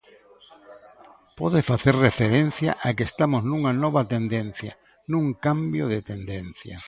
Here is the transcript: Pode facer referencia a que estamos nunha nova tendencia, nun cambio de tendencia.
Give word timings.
Pode 1.39 1.59
facer 1.69 1.95
referencia 2.07 2.71
a 2.87 2.89
que 2.95 3.07
estamos 3.09 3.41
nunha 3.49 3.73
nova 3.83 4.01
tendencia, 4.13 4.71
nun 5.11 5.25
cambio 5.45 5.85
de 5.93 5.99
tendencia. 6.11 6.75